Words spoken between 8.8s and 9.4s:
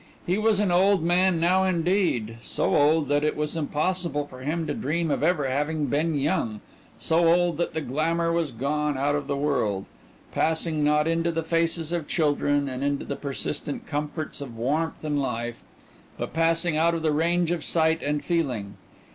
out of the